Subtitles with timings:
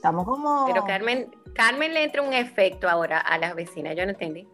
[0.00, 0.66] estamos como.
[0.66, 4.48] Pero Carmen, Carmen le entra un efecto ahora a las vecinas, yo no entendí.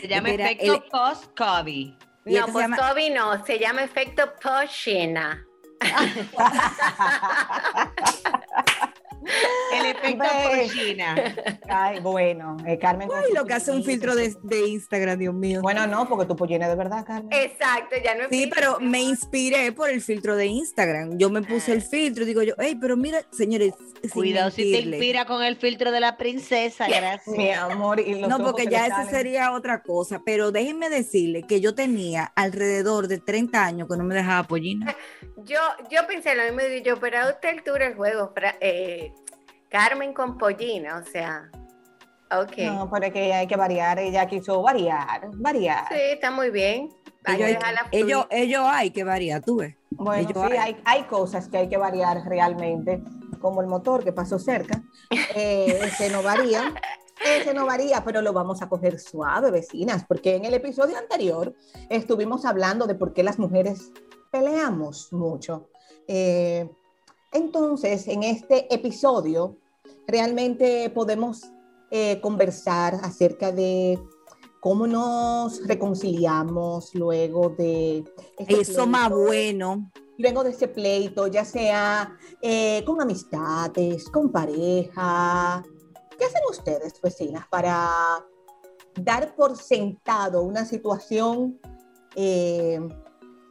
[0.00, 1.92] Se llama Mira, efecto el- post-COVID.
[2.24, 5.44] No, llama- Toby no, se llama efecto Poshina.
[9.72, 10.62] El efecto Ve.
[10.62, 11.36] Pochina.
[11.68, 13.08] Ay, bueno, eh, Carmen.
[13.14, 15.60] Ay, lo que hace un filtro de, de Instagram, Dios mío.
[15.62, 17.32] Bueno, no, porque tu pollina de verdad, Carmen.
[17.32, 21.18] Exacto, ya no es Sí, filtro, pero me inspiré por el filtro de Instagram.
[21.18, 23.74] Yo me puse el filtro y digo yo, hey, pero mira, señores,
[24.12, 27.36] Cuidado si te inspira con el filtro de la princesa, gracias.
[27.36, 30.22] Mi amor, y los No, porque que ya eso sería otra cosa.
[30.24, 34.94] Pero déjenme decirle que yo tenía alrededor de 30 años que no me dejaba pollina.
[35.38, 35.60] Yo,
[35.90, 39.12] yo pensé lo mismo, yo, pero a esta altura el juego, eh,
[39.68, 41.50] Carmen con pollina, o sea,
[42.30, 42.58] ok.
[42.58, 43.98] No, pero que hay que variar.
[43.98, 45.86] Ella quiso variar, variar.
[45.88, 46.90] Sí, está muy bien.
[47.24, 49.74] Hay Ellos, que hay, ellos, hay que variar, tú ves.
[49.90, 53.02] Bueno, Ellos sí, hay, hay cosas que hay que variar realmente,
[53.40, 54.82] como el motor que pasó cerca.
[55.38, 56.72] Eh, ese no varía.
[57.24, 61.54] Ese no varía, pero lo vamos a coger suave, vecinas, porque en el episodio anterior
[61.90, 63.92] estuvimos hablando de por qué las mujeres
[64.30, 65.68] peleamos mucho.
[66.08, 66.68] Eh,
[67.36, 69.58] entonces, en este episodio,
[70.06, 71.42] realmente podemos
[71.90, 73.98] eh, conversar acerca de
[74.60, 78.04] cómo nos reconciliamos luego de...
[78.38, 79.90] este Eso más bueno.
[80.18, 85.62] luego de ese pleito, ya sea eh, con amistades, con pareja.
[86.18, 87.88] ¿Qué hacen ustedes, vecinas, para
[89.00, 91.60] dar por sentado una situación
[92.16, 92.80] eh,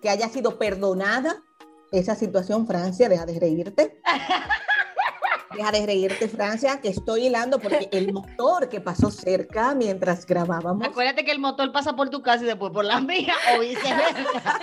[0.02, 1.45] que haya sido perdonada?
[1.96, 4.02] Esa situación, Francia, deja de reírte.
[5.56, 10.86] Deja de reírte, Francia, que estoy hilando porque el motor que pasó cerca mientras grabábamos.
[10.86, 14.60] Acuérdate que el motor pasa por tu casa y después por la mía o viceversa.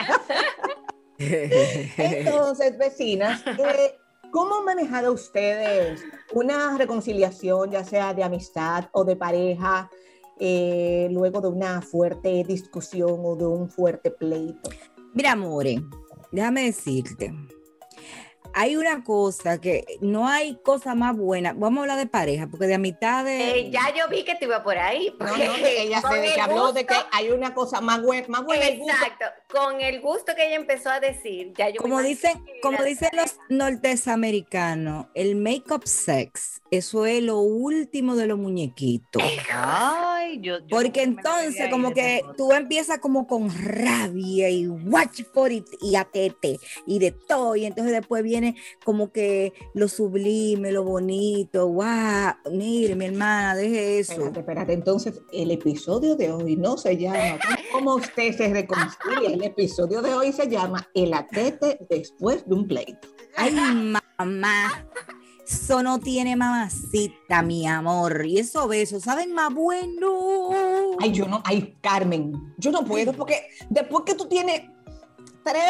[1.97, 3.97] Entonces, vecinas, eh,
[4.31, 6.04] ¿cómo han manejado ustedes
[6.34, 9.88] una reconciliación, ya sea de amistad o de pareja,
[10.38, 14.69] eh, luego de una fuerte discusión o de un fuerte pleito?
[15.14, 15.82] Mira, More,
[16.32, 17.31] déjame decirte.
[18.55, 21.53] Hay una cosa que no hay cosa más buena.
[21.53, 23.55] Vamos a hablar de pareja, porque de amistades.
[23.55, 25.15] Eh, ya yo vi que te iba por ahí.
[25.19, 28.03] No, no, porque que ella se el que habló de que hay una cosa más
[28.03, 28.67] buena, más buena.
[28.67, 33.11] Exacto, con el gusto que ella empezó a decir, ya yo Como dicen, como dicen
[33.15, 39.23] los norteamericanos, el make-up sex, eso es lo último de los muñequitos.
[39.53, 45.23] Ay, yo, yo Porque entonces como de que tú empiezas como con rabia y watch
[45.33, 48.42] for it y atete y de todo y entonces después viene
[48.85, 54.13] como que lo sublime, lo bonito, wow, mire mi hermana, deje eso.
[54.13, 54.73] Espérate, espérate.
[54.73, 57.39] Entonces, el episodio de hoy no se llama
[57.73, 59.31] ¿Cómo usted se reconcilia?
[59.31, 63.09] El episodio de hoy se llama El atete después de un pleito.
[63.37, 63.55] Ay,
[64.19, 64.87] mamá.
[65.47, 68.25] Eso no tiene mamacita, mi amor.
[68.25, 70.50] Y esos besos, ¿saben más bueno?
[71.00, 74.62] Ay, yo no, ay, Carmen, yo no puedo porque después que tú tienes
[75.45, 75.65] tres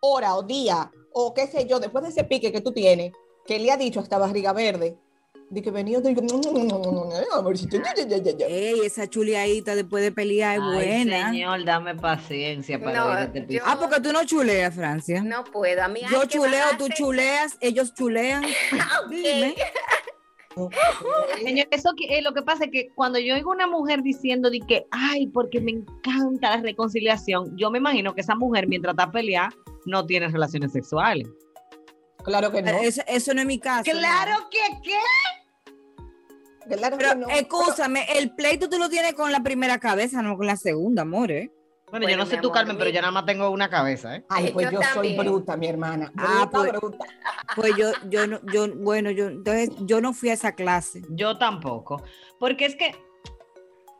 [0.00, 3.10] horas o días o qué sé yo, después de ese pique que tú tienes,
[3.46, 4.98] que le ha dicho hasta barriga verde,
[5.48, 6.20] de que venía, digo.
[8.46, 11.30] Ey, esa chuleadita después de pelear es Ay, buena.
[11.30, 13.62] señor, dame paciencia para No, este yo-.
[13.64, 15.22] Ah, porque tú no chuleas, Francia.
[15.22, 18.44] No puedo, a mí Yo chuleo, tú chuleas, ellos chulean.
[19.10, 19.54] Dime.
[21.42, 24.50] Señor, eso que, eh, lo que pasa es que cuando yo oigo una mujer diciendo
[24.50, 28.92] de que, ay, porque me encanta la reconciliación, yo me imagino que esa mujer mientras
[28.92, 29.48] está peleada
[29.86, 31.28] no tiene relaciones sexuales.
[32.22, 32.70] claro que no.
[32.78, 33.90] Eso, eso no es mi caso.
[33.90, 34.98] Claro que qué.
[36.76, 37.28] Claro que Pero no.
[37.28, 41.30] escúchame, el pleito tú lo tienes con la primera cabeza, no con la segunda, amor,
[41.30, 41.52] ¿eh?
[41.88, 44.24] Bueno, yo no sé tú, amor, Carmen, pero yo nada más tengo una cabeza, ¿eh?
[44.28, 46.12] Ay, pues Yo yo, soy bruta, mi hermana.
[46.18, 47.04] Ah, pues- bruta.
[47.54, 51.02] Pues yo, yo no, yo, bueno, yo, entonces yo no fui a esa clase.
[51.10, 52.02] Yo tampoco.
[52.40, 52.92] Porque es que,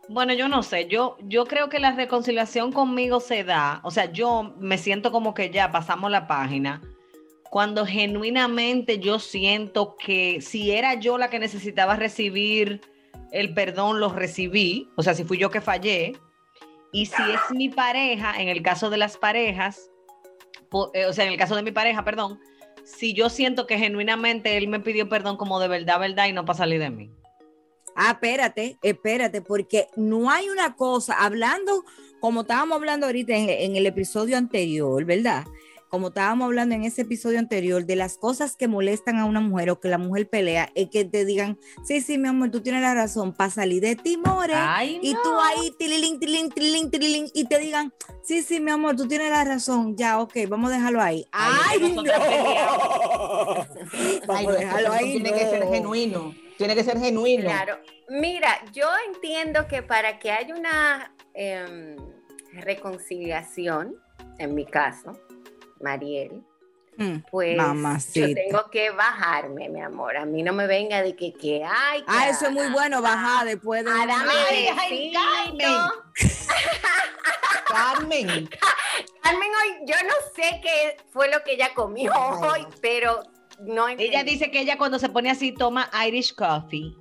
[0.09, 4.13] bueno, yo no sé, yo, yo creo que la reconciliación conmigo se da, o sea,
[4.13, 6.81] yo me siento como que ya pasamos la página,
[7.51, 12.81] cuando genuinamente yo siento que si era yo la que necesitaba recibir
[13.33, 16.17] el perdón, lo recibí, o sea, si fui yo que fallé,
[16.93, 19.91] y si es mi pareja, en el caso de las parejas,
[20.95, 22.39] eh, o sea, en el caso de mi pareja, perdón,
[22.85, 26.45] si yo siento que genuinamente él me pidió perdón como de verdad, verdad, y no
[26.45, 27.11] para salir de mí.
[27.97, 31.85] Ah, espérate, espérate, porque no hay una cosa, hablando,
[32.21, 35.45] como estábamos hablando ahorita en, en el episodio anterior, ¿verdad?
[35.89, 39.71] Como estábamos hablando en ese episodio anterior, de las cosas que molestan a una mujer
[39.71, 42.83] o que la mujer pelea, es que te digan, sí, sí, mi amor, tú tienes
[42.83, 44.53] la razón, para salir de ti, more.
[44.53, 48.97] Ay, Y tú ahí, tililín, tililín, tililín, tililín, y te digan, sí, sí, mi amor,
[48.97, 51.25] tú tienes la razón, ya, ok, vamos a dejarlo ahí.
[51.31, 52.03] Ay, ¡Ay, no!
[54.27, 55.71] Vamos a dejarlo ahí, tiene que ser no.
[55.71, 56.46] genuino.
[56.59, 57.45] Tiene que ser genuino.
[57.45, 57.79] Claro.
[58.09, 61.97] Mira, yo entiendo que para que haya una em,
[62.53, 63.95] reconciliación,
[64.39, 65.13] en mi caso,
[65.81, 66.43] Mariel,
[66.99, 68.27] Mm, pues Mamacita.
[68.27, 70.17] yo tengo que bajarme, mi amor.
[70.17, 73.03] A mí no me venga de que, que ay, que Ah, eso es muy bueno,
[73.03, 73.91] bajar después de...
[73.91, 74.67] a una- darme Ay,
[75.15, 76.05] ay, besito.
[77.69, 78.49] Carmen.
[79.23, 83.23] Carmen, hoy, yo no sé qué fue lo que ella comió Ay, hoy, pero
[83.61, 86.95] no Ella dice que ella cuando se pone así toma Irish coffee.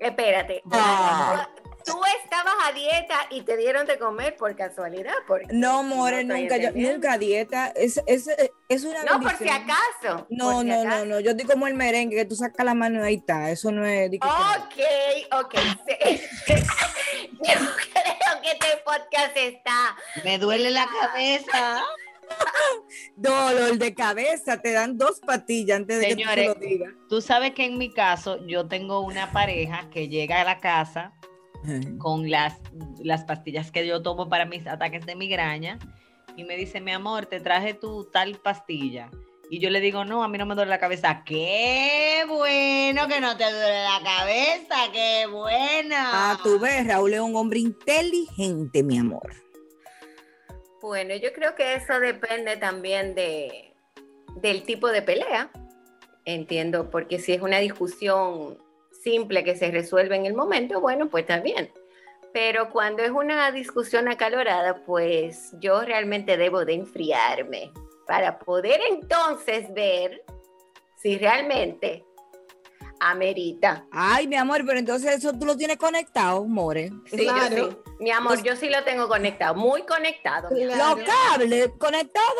[0.00, 0.62] Espérate.
[0.72, 1.48] Ah.
[1.84, 5.14] Tú estabas a dieta y te dieron de comer por casualidad.
[5.28, 7.68] Porque No, more, nunca, yo, nunca dieta.
[7.76, 8.28] Es, es,
[8.68, 9.70] es una No, por si bendición.
[9.70, 10.26] acaso.
[10.28, 11.04] No, por si no, no, acaso.
[11.06, 11.20] no.
[11.20, 13.50] Yo estoy como el merengue, que tú sacas la mano y ahí está.
[13.52, 14.10] Eso no es.
[14.20, 15.54] Ok, ok.
[15.86, 16.54] sí.
[17.32, 19.96] Yo creo que este podcast está.
[20.24, 21.84] Me duele la cabeza.
[23.16, 26.94] Dolor de cabeza, te dan dos patillas antes de que Señores, tú se lo digas.
[27.08, 31.12] Tú sabes que en mi caso yo tengo una pareja que llega a la casa
[31.98, 32.60] con las,
[33.02, 35.78] las pastillas que yo tomo para mis ataques de migraña
[36.36, 39.10] y me dice, mi amor, te traje tu tal pastilla.
[39.48, 41.22] Y yo le digo, no, a mí no me duele la cabeza.
[41.24, 46.32] Qué bueno que no te duele la cabeza, qué buena.
[46.32, 49.32] Ah, tú ves, Raúl es un hombre inteligente, mi amor.
[50.86, 53.74] Bueno, yo creo que eso depende también de,
[54.36, 55.50] del tipo de pelea.
[56.24, 58.56] Entiendo, porque si es una discusión
[58.92, 61.72] simple que se resuelve en el momento, bueno, pues está bien.
[62.32, 67.72] Pero cuando es una discusión acalorada, pues yo realmente debo de enfriarme
[68.06, 70.22] para poder entonces ver
[70.94, 72.04] si realmente
[73.00, 73.84] amerita.
[73.90, 76.90] Ay, mi amor, pero entonces eso tú lo tienes conectado, more.
[77.06, 77.70] Sí, yo Claro.
[77.70, 77.76] sí.
[78.00, 80.48] Mi amor, yo sí lo tengo conectado, muy conectado.
[80.48, 80.98] amor.
[80.98, 82.34] Los cables conectados.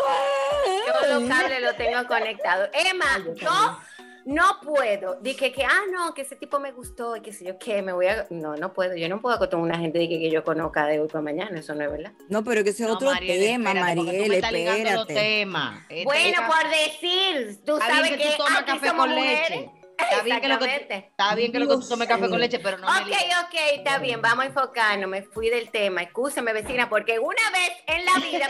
[0.86, 2.68] Yo los cables los tengo conectados.
[2.72, 3.78] Emma, Ay, yo yo
[4.26, 5.20] no puedo.
[5.20, 7.92] Dije que, ah, no, que ese tipo me gustó y que sé yo qué, me
[7.92, 8.26] voy a.
[8.30, 8.96] No, no puedo.
[8.96, 11.58] Yo no puedo con una gente de que, que yo conozca de hoy para mañana.
[11.60, 12.12] Eso no es verdad.
[12.28, 15.14] No, pero que ese es No, otro Mariel, tema, Mariel, los espérate.
[15.14, 15.80] temas.
[15.88, 19.50] Este- Bueno, por decir, tú sabes que, que aquí café somos con mujeres.
[19.50, 19.70] leche.
[19.98, 22.58] Está bien que lo que está bien que lo que tú tomes café con leche,
[22.58, 23.22] pero no me Ok, ligues.
[23.44, 25.08] ok, está bien, vamos a enfocarnos.
[25.08, 26.02] Me fui del tema.
[26.02, 28.46] Escúchame, vecina, porque una vez en la vida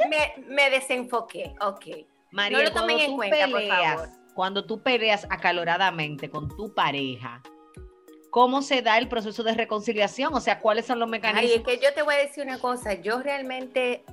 [0.00, 1.54] me, me, me desenfoqué.
[1.60, 1.86] Ok.
[2.32, 4.08] Mariel, No lo tomen cuando en tú cuenta, por peleas, favor.
[4.34, 7.42] Cuando tú peleas acaloradamente con tu pareja,
[8.30, 10.32] ¿cómo se da el proceso de reconciliación?
[10.34, 11.56] O sea, ¿cuáles son los Ay, mecanismos?
[11.56, 14.04] es que yo te voy a decir una cosa, yo realmente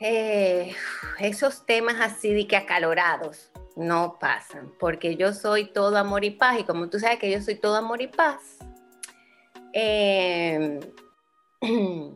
[0.00, 0.74] eh,
[1.18, 6.60] esos temas así de que acalorados no pasan, porque yo soy todo amor y paz,
[6.60, 8.58] y como tú sabes que yo soy todo amor y paz,
[9.72, 10.80] eh,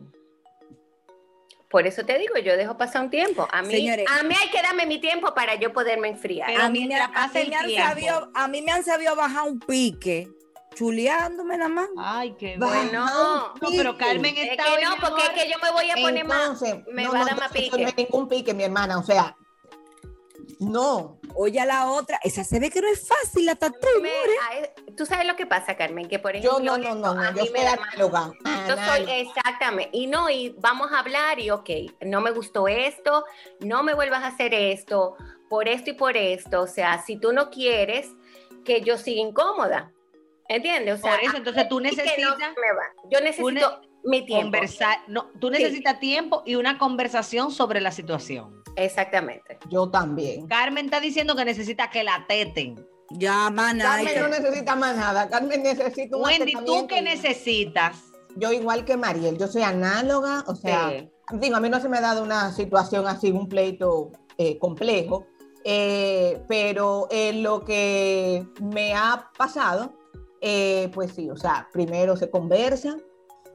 [1.69, 3.47] por eso te digo, yo dejo pasar un tiempo.
[3.51, 4.05] A mí, Señores.
[4.09, 6.49] a mí hay que darme mi tiempo para yo poderme enfriar.
[6.61, 8.83] A mí, me, mientras a pasa mí el me han sabido, a mí me han
[8.83, 10.29] sabido bajar un pique,
[10.75, 11.87] chuleándome nada más.
[11.97, 13.05] Ay, qué bueno.
[13.05, 15.89] no, No, pero Carmen es está que hoy, no, porque es que yo me voy
[15.91, 16.61] a poner más,
[16.91, 17.83] me no, va a no, dar más no pique.
[17.83, 18.97] es ningún pique, mi hermana.
[18.99, 19.35] O sea,
[20.59, 21.19] no.
[21.35, 23.71] Oye, a la otra, esa se ve que no es fácil la a-
[24.95, 27.37] Tú sabes lo que pasa, Carmen, que por Yo ejemplo, no, no, no, a no.
[27.37, 28.31] Yo mí soy me da más- análoga.
[28.67, 31.69] Yo soy exactamente, y no, y vamos a hablar y ok,
[32.01, 33.23] no me gustó esto,
[33.59, 35.15] no me vuelvas a hacer esto,
[35.49, 38.09] por esto y por esto, o sea, si tú no quieres
[38.65, 39.91] que yo siga incómoda,
[40.49, 40.99] ¿entiendes?
[40.99, 42.83] O sea, Por eso, entonces tú no necesitas, se me va.
[43.09, 44.43] Yo necesito Mi tiempo.
[44.43, 44.99] conversar.
[45.07, 48.63] No, tú necesitas tiempo y una conversación sobre la situación.
[48.75, 49.57] Exactamente.
[49.69, 50.47] Yo también.
[50.47, 52.75] Carmen está diciendo que necesita que la teten.
[53.11, 55.29] Ya, hay Carmen no necesita más nada.
[55.29, 58.03] Carmen necesita un Wendy, ¿tú qué necesitas?
[58.35, 61.09] Yo igual que Mariel, yo soy análoga, o sea, Sí.
[61.33, 65.25] digo, a mí no se me ha dado una situación así, un pleito eh, complejo,
[65.63, 69.97] eh, pero en lo que me ha pasado,
[70.41, 72.97] eh, pues sí, o sea, primero se conversa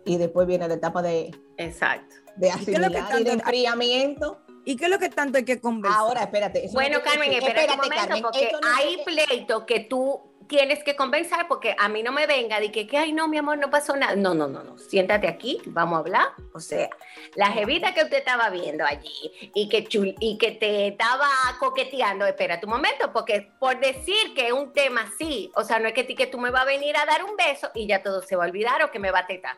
[0.04, 2.14] y después viene la etapa de, Exacto.
[2.37, 4.40] de asimilar y de enfriamiento.
[4.64, 5.99] ¿Y qué es lo que tanto hay que conversar?
[6.00, 6.68] Ahora, espérate.
[6.73, 10.94] Bueno, no Carmen, espérate un momento, Carmen, porque no hay pleitos que tú tienes que
[10.94, 13.71] conversar, porque a mí no me venga de que, que, ay, no, mi amor, no
[13.71, 14.14] pasó nada.
[14.16, 14.76] No, no, no, no.
[14.78, 16.26] Siéntate aquí, vamos a hablar.
[16.52, 16.90] O sea,
[17.37, 21.26] la jevita que usted estaba viendo allí y que, chul- y que te estaba
[21.59, 25.88] coqueteando, espera un momento, porque por decir que es un tema así, o sea, no
[25.88, 28.02] es que, ti- que tú me vas a venir a dar un beso y ya
[28.02, 29.56] todo se va a olvidar o que me va a tetar.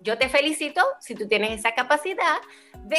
[0.00, 2.36] Yo te felicito si tú tienes esa capacidad
[2.84, 2.96] de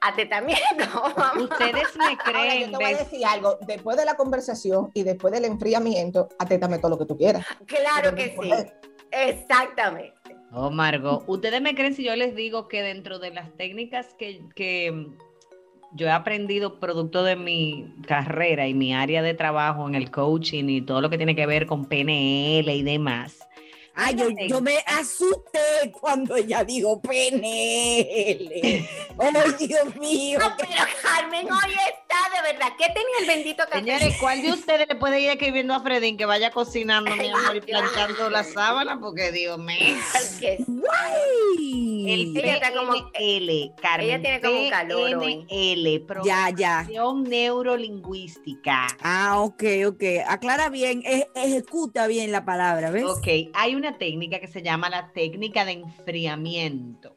[0.00, 0.84] atetamiento.
[1.40, 3.58] Ustedes me Ahora, yo creen, te voy a decir algo.
[3.66, 7.46] Después de la conversación y después del enfriamiento, atétame todo lo que tú quieras.
[7.66, 8.50] Claro que sí.
[9.10, 10.14] Exactamente.
[10.52, 14.44] Oh, Margot, ¿ustedes me creen si yo les digo que dentro de las técnicas que,
[14.54, 15.06] que
[15.94, 20.64] yo he aprendido producto de mi carrera y mi área de trabajo en el coaching
[20.68, 23.48] y todo lo que tiene que ver con PNL y demás?
[23.94, 28.88] Ay, yo, yo me asusté cuando ella dijo PNL.
[29.18, 30.38] Oh, Dios mío.
[30.38, 32.01] No, pero Carmen hoy está
[32.34, 32.68] de verdad.
[32.78, 33.78] ¿Qué tenía el bendito café?
[33.78, 37.56] Señores, ¿cuál de ustedes le puede ir escribiendo a Fredín que vaya cocinando, mi amor,
[37.56, 38.98] y planchando la sábana?
[39.00, 39.96] Porque, Dios mío.
[42.04, 44.06] El Ella está como- PNL, Carmen.
[44.08, 45.18] ella tiene como calor.
[45.20, 46.86] PNL, Ya, ya.
[47.14, 48.86] neurolingüística.
[49.02, 50.02] Ah, ok, ok.
[50.26, 53.04] Aclara bien, e- ejecuta bien la palabra, ¿ves?
[53.04, 57.16] Ok, hay una técnica que se llama la técnica de enfriamiento,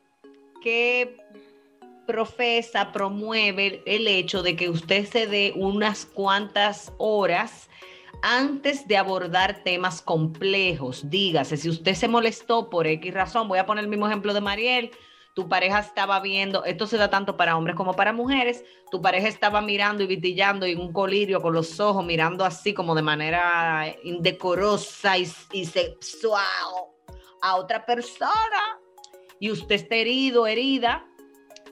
[0.61, 1.17] que
[2.05, 7.69] profesa, promueve el hecho de que usted se dé unas cuantas horas
[8.21, 11.09] antes de abordar temas complejos.
[11.09, 14.41] Dígase, si usted se molestó por X razón, voy a poner el mismo ejemplo de
[14.41, 14.91] Mariel,
[15.35, 19.27] tu pareja estaba viendo, esto se da tanto para hombres como para mujeres, tu pareja
[19.27, 23.93] estaba mirando y vitillando en un colirio con los ojos, mirando así como de manera
[24.03, 26.45] indecorosa y, y sexual
[27.41, 28.79] a otra persona,
[29.39, 31.05] y usted está herido, herida,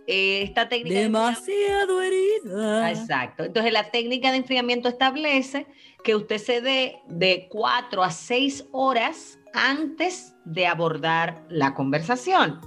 [0.07, 0.95] eh, esta técnica...
[0.95, 2.85] de Demasiado herida.
[2.85, 3.43] Ah, Exacto.
[3.43, 5.67] Entonces la técnica de enfriamiento establece
[6.03, 12.59] que usted se dé de 4 a 6 horas antes de abordar la conversación,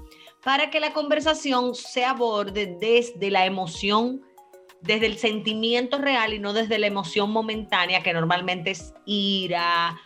[0.42, 4.22] para que la conversación se aborde desde la emoción,
[4.80, 9.98] desde el sentimiento real y no desde la emoción momentánea que normalmente es ira,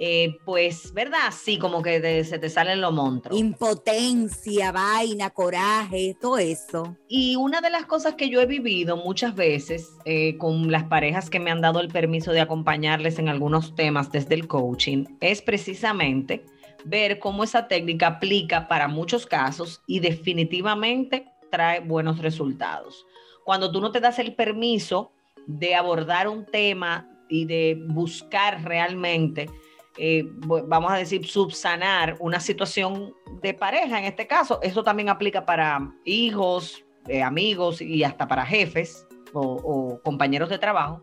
[0.00, 1.32] eh, pues, ¿verdad?
[1.32, 3.38] Sí, como que te- se te salen los monstruos.
[3.38, 6.96] Impotencia, vaina, coraje, todo eso.
[7.08, 11.30] Y una de las cosas que yo he vivido muchas veces eh, con las parejas
[11.30, 15.42] que me han dado el permiso de acompañarles en algunos temas desde el coaching es
[15.42, 16.44] precisamente
[16.84, 23.04] ver cómo esa técnica aplica para muchos casos y definitivamente trae buenos resultados.
[23.44, 25.10] Cuando tú no te das el permiso
[25.46, 29.50] de abordar un tema y de buscar realmente,
[29.98, 35.44] eh, vamos a decir, subsanar una situación de pareja en este caso, eso también aplica
[35.44, 41.02] para hijos, eh, amigos y hasta para jefes o, o compañeros de trabajo,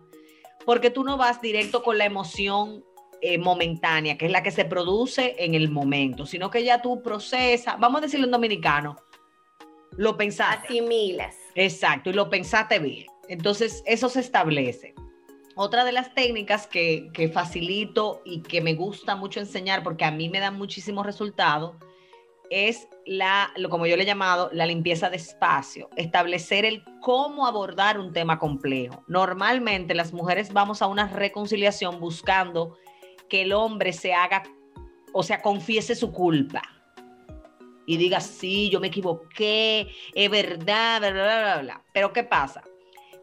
[0.65, 2.83] porque tú no vas directo con la emoción
[3.27, 7.01] eh, momentánea, que es la que se produce en el momento, sino que ya tú
[7.01, 8.97] procesas, vamos a decirlo en dominicano,
[9.97, 10.67] lo pensaste.
[10.67, 11.35] Asimilas.
[11.55, 13.07] Exacto, y lo pensaste bien.
[13.27, 14.93] Entonces, eso se establece.
[15.57, 20.29] Otra de las técnicas que, facilito y que me gusta mucho enseñar porque a mí
[20.29, 21.77] me dan muchísimos resultados
[22.49, 27.99] es la, como yo le he llamado, la limpieza de espacio, establecer el cómo abordar
[27.99, 29.03] un tema complejo.
[29.07, 32.77] Normalmente las mujeres vamos a una reconciliación buscando
[33.29, 34.43] que el hombre se haga,
[35.13, 36.61] o sea, confiese su culpa
[37.85, 41.81] y diga, sí, yo me equivoqué, es verdad, bla, bla, bla, bla.
[41.93, 42.61] Pero ¿qué pasa?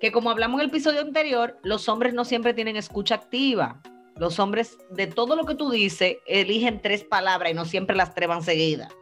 [0.03, 3.81] Que como hablamos en el episodio anterior, los hombres no siempre tienen escucha activa.
[4.17, 8.13] Los hombres, de todo lo que tú dices, eligen tres palabras y no siempre las
[8.13, 8.93] tres van seguidas.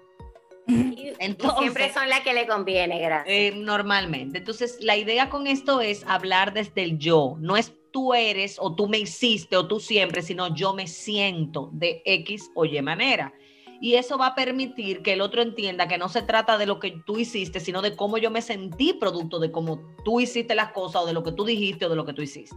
[0.68, 3.34] Y Entonces- siempre son las que le conviene, gracias.
[3.34, 4.38] Eh, normalmente.
[4.38, 7.36] Entonces, la idea con esto es hablar desde el yo.
[7.40, 11.70] No es tú eres o tú me hiciste o tú siempre, sino yo me siento
[11.72, 13.32] de X o Y manera.
[13.80, 16.78] Y eso va a permitir que el otro entienda que no se trata de lo
[16.78, 20.72] que tú hiciste, sino de cómo yo me sentí producto de cómo tú hiciste las
[20.72, 22.56] cosas o de lo que tú dijiste o de lo que tú hiciste.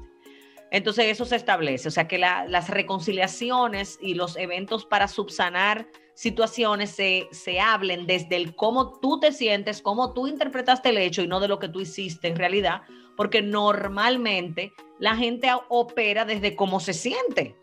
[0.70, 5.88] Entonces eso se establece, o sea que la- las reconciliaciones y los eventos para subsanar
[6.16, 11.22] situaciones se, se hablen desde el cómo tú te sientes, cómo tú interpretaste el hecho
[11.22, 12.82] y no de lo que tú hiciste en realidad,
[13.16, 17.56] porque normalmente la gente opera desde cómo se siente.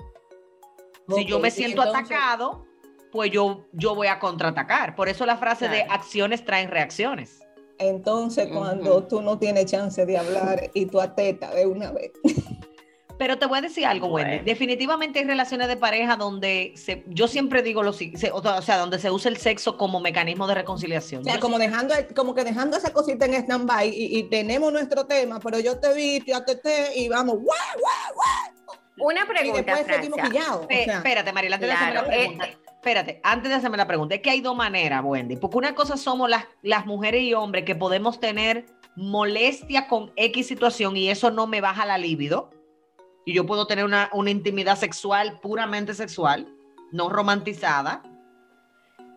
[1.09, 2.65] si yo me siento entonces- atacado,
[3.11, 4.95] pues yo, yo voy a contraatacar.
[4.97, 7.41] Por eso la frase de acciones traen reacciones.
[7.79, 12.13] Entonces, cuando tú no tienes chance de hablar y tú ateta de una vez.
[13.21, 14.31] Pero te voy a decir algo, Wendy.
[14.31, 14.45] Bueno.
[14.47, 18.99] Definitivamente hay relaciones de pareja donde se, yo siempre digo lo se- o sea, donde
[18.99, 21.21] se usa el sexo como mecanismo de reconciliación.
[21.21, 24.73] O sea, Yo como dejando, como que dejando esa cosita en stand-by y, y tenemos
[24.73, 26.33] nuestro tema, pero yo te vi, te
[26.97, 27.45] y vamos, ¡guau,
[27.79, 28.80] guau, guau!
[29.01, 30.55] Una Y pregunta, después seguimos Francia.
[30.57, 32.71] o Pe- sea, espérate, Mariela, antes Claro, de hacerme la eh, pregunta.
[32.81, 35.37] Espérate, antes de hacerme la pregunta, es que hay dos maneras, Wendy.
[35.37, 38.67] Porque una cosa somos las, las mujeres y hombres que podemos tener
[38.97, 42.51] molestia con X situación y eso no me baja la libido.
[43.27, 46.49] Y yo puedo tener una, una intimidad sexual puramente sexual,
[46.91, 48.03] no romantizada.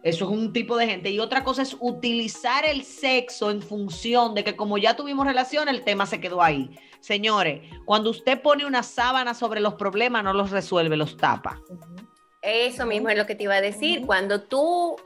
[0.03, 1.09] Eso es un tipo de gente.
[1.09, 5.69] Y otra cosa es utilizar el sexo en función de que como ya tuvimos relación,
[5.69, 6.77] el tema se quedó ahí.
[6.99, 11.61] Señores, cuando usted pone una sábana sobre los problemas, no los resuelve, los tapa.
[12.41, 14.05] Eso mismo es lo que te iba a decir.
[14.05, 14.97] Cuando tú,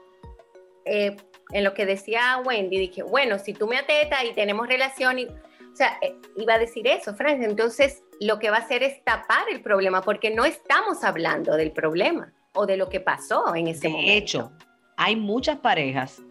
[0.85, 1.15] eh,
[1.51, 5.25] en lo que decía Wendy, dije, bueno, si tú me atetas y tenemos relación, y,
[5.25, 7.47] o sea, eh, iba a decir eso, Francia.
[7.47, 11.71] Entonces, lo que va a hacer es tapar el problema, porque no estamos hablando del
[11.71, 14.11] problema o de lo que pasó en ese momento.
[14.11, 14.51] De hecho,
[14.97, 16.21] hay muchas parejas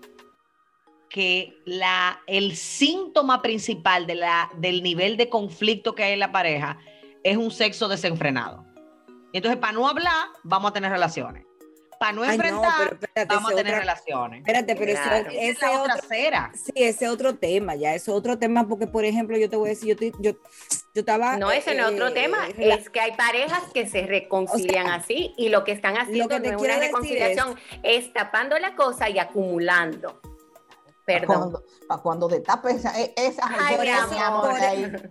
[1.09, 6.33] que la, el síntoma principal de la, del nivel de conflicto que hay en la
[6.33, 6.79] pareja
[7.23, 8.67] es un sexo desenfrenado.
[9.33, 11.46] Entonces, para no hablar, vamos a tener relaciones.
[11.99, 14.39] Para no Ay, no, enfrentar, pero espérate, vamos a ese tener otra- relaciones.
[14.41, 15.31] Espérate, pero eso- Claro.
[15.31, 16.53] Esa es ese la otra otro, cera.
[16.55, 19.71] sí, ese otro tema, ya, eso otro tema, porque por ejemplo, yo te voy a
[19.71, 21.37] decir, yo, estoy- yo, yo estaba...
[21.37, 24.85] No, ese no es otro eh, tema, rela- es que hay parejas que se reconcilian
[24.85, 28.13] O sea, así y lo que están haciendo que te no es una reconciliación, es...
[28.13, 30.21] tapando la cosa y acumulando.
[31.07, 31.27] Perdón.
[31.39, 34.51] Cuando, pa' cuando destape esa, e- esa Ay, mi joya, amor.
[34.51, 34.93] por ahí.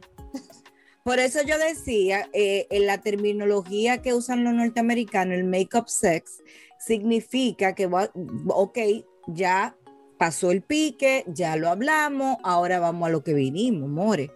[1.04, 6.42] Por eso yo decía, eh, en la terminología que usan los norteamericanos, el make-up sex,
[6.86, 8.12] significa que, va-
[8.48, 8.78] ok,
[9.28, 9.76] ya
[10.18, 14.32] pasó el pique, ya lo hablamos, ahora vamos a lo que vinimos, more.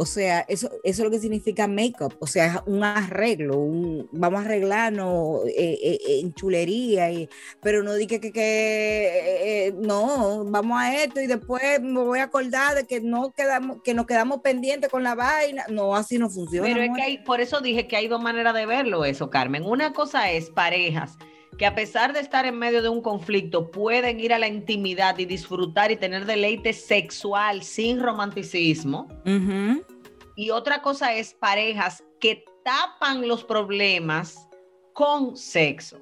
[0.00, 4.08] O sea, eso, eso es lo que significa make-up, o sea, es un arreglo, un,
[4.12, 7.28] vamos a arreglarnos eh, eh, en chulería, y,
[7.60, 12.20] pero no dije que, que eh, eh, no, vamos a esto y después me voy
[12.20, 15.64] a acordar de que no quedamos, que nos quedamos pendientes con la vaina.
[15.68, 16.68] No, así no funciona.
[16.68, 19.64] Pero es que hay, por eso dije que hay dos maneras de verlo eso, Carmen.
[19.64, 21.16] Una cosa es parejas
[21.58, 25.18] que a pesar de estar en medio de un conflicto pueden ir a la intimidad
[25.18, 29.08] y disfrutar y tener deleite sexual sin romanticismo.
[30.36, 34.48] Y otra cosa es parejas que tapan los problemas
[34.92, 35.98] con sexo.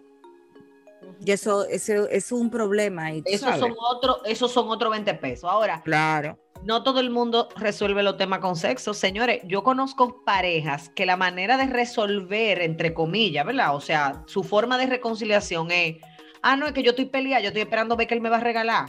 [1.24, 3.12] Y eso, eso, es un problema.
[3.12, 5.50] Esos son otro, esos son otro 20 pesos.
[5.50, 6.38] Ahora, Claro.
[6.66, 8.92] No todo el mundo resuelve los temas con sexo.
[8.92, 13.76] Señores, yo conozco parejas que la manera de resolver, entre comillas, ¿verdad?
[13.76, 15.98] O sea, su forma de reconciliación es,
[16.42, 18.38] ah, no, es que yo estoy peleada, yo estoy esperando ver que él me va
[18.38, 18.86] a regalar.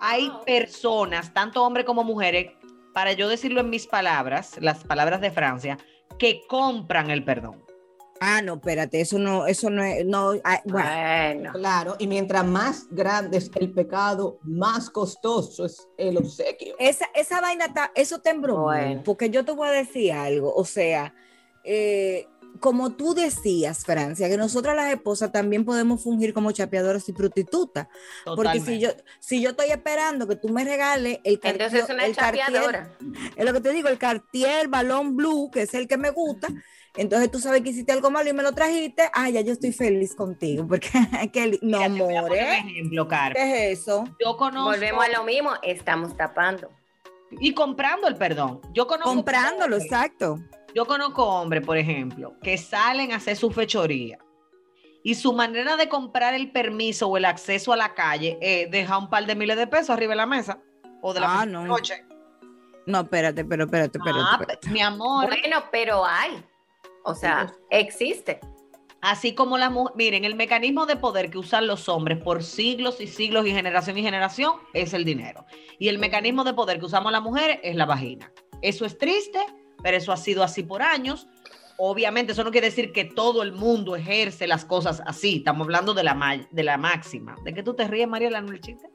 [0.00, 2.52] Hay personas, tanto hombres como mujeres,
[2.94, 5.76] para yo decirlo en mis palabras, las palabras de Francia,
[6.18, 7.62] que compran el perdón.
[8.22, 12.44] Ah, no, espérate, eso no, eso no es, no, ah, bueno, Bueno, Claro, y mientras
[12.44, 16.74] más grande es el pecado, más costoso es el obsequio.
[16.78, 19.02] esa, esa vaina está, eso te embromó, Bueno.
[19.06, 21.14] porque yo te voy a decir algo, o sea,
[21.64, 22.26] eh,
[22.58, 27.86] como tú decías, Francia, que nosotras las esposas también podemos fungir como chapeadoras y prostitutas,
[28.36, 31.94] porque si yo, si yo estoy esperando que tú me regales el Cartier, entonces es
[31.94, 32.98] una el Cartier- chapeadora.
[33.36, 36.48] es lo que te digo, el Cartier Balón Blue, que es el que me gusta.
[36.96, 39.10] Entonces tú sabes que hiciste algo malo y me lo trajiste.
[39.14, 40.66] Ah, ya yo estoy feliz contigo.
[40.66, 40.88] Porque
[41.32, 42.58] qué li- no, Mira, ¿eh?
[42.58, 43.34] ejemplo, Carmen.
[43.34, 44.04] ¿Qué es eso?
[44.24, 46.70] Yo conozco Volvemos a lo mismo, estamos tapando.
[47.30, 48.60] y comprando el perdón.
[48.72, 50.38] Yo conozco Comprándolo, hombres- exacto.
[50.74, 54.18] Yo conozco hombres, por ejemplo, que salen a hacer su fechoría
[55.02, 58.98] y su manera de comprar el permiso o el acceso a la calle es dejar
[58.98, 60.58] un par de miles de pesos arriba de la mesa
[61.02, 61.66] o de la Ah, no.
[61.68, 62.04] coche.
[62.86, 64.22] No, espérate, pero espérate, espérate.
[64.24, 64.66] Ah, espérate.
[64.68, 66.44] pe- mi amor, Bueno, pero hay.
[67.04, 68.40] O sea, existe.
[69.02, 73.00] así como las mujeres, miren, el mecanismo de poder que usan los hombres por siglos
[73.00, 75.46] y siglos y generación y generación es el dinero.
[75.78, 78.30] Y el mecanismo de poder que usamos las mujeres es la vagina.
[78.60, 79.38] Eso es triste,
[79.82, 81.26] pero eso ha sido así por años.
[81.78, 85.36] Obviamente, eso no quiere decir que todo el mundo ejerce las cosas así.
[85.38, 87.36] Estamos hablando de la, ma- de la máxima.
[87.42, 88.06] ¿De qué tú te ríes,
[88.52, 88.90] el chiste?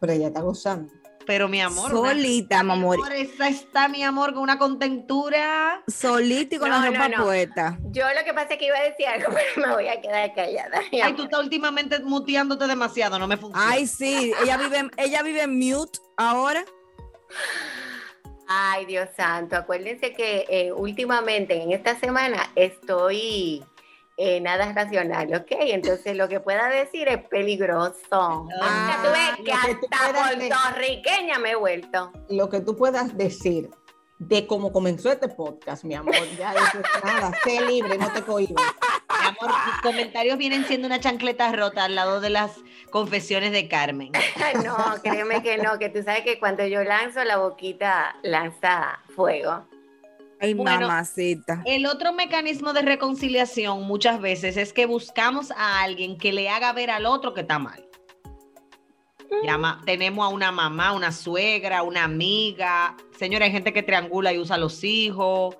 [0.00, 0.90] Pero ella está gozando.
[1.26, 1.94] Pero mi amor.
[1.94, 2.98] una- Solita, mi amor.
[3.12, 5.82] Esa está, mi amor, con una contentura.
[5.86, 7.24] Solita y con No, la ropa no.
[7.24, 7.78] puesta.
[7.90, 10.34] Yo lo que pasa es que iba a decir algo, pero me voy a quedar
[10.34, 10.80] callada.
[10.92, 11.16] Ay, amor.
[11.16, 13.70] tú estás últimamente muteándote demasiado, no me funciona.
[13.70, 16.64] Ay, sí, ella vive, ella vive en mute ahora.
[18.48, 23.64] Ay, Dios santo, acuérdense que eh, últimamente en esta semana estoy
[24.16, 25.46] eh, nada racional, ¿ok?
[25.50, 28.46] Entonces lo que pueda decir es peligroso.
[28.60, 30.52] Ah, Hasta tú ves que lo que tú hasta puedas decir.
[30.52, 32.12] puertorriqueña me he vuelto.
[32.28, 33.70] Lo que tú puedas decir
[34.18, 37.32] de cómo comenzó este podcast, mi amor, ya eso es nada.
[37.42, 38.62] Sé libre, no te cohibas.
[39.20, 42.52] Mi amor, tus comentarios vienen siendo una chancleta rota al lado de las
[42.90, 44.12] confesiones de Carmen.
[44.64, 49.64] No, créeme que no, que tú sabes que cuando yo lanzo la boquita lanza fuego.
[50.42, 51.62] Ay, Bueno, mamacita.
[51.64, 56.72] El otro mecanismo de reconciliación muchas veces es que buscamos a alguien que le haga
[56.72, 57.88] ver al otro que está mal.
[59.44, 62.96] Llama, tenemos a una mamá, una suegra, una amiga.
[63.18, 65.56] Señora, hay gente que triangula y usa a los hijos.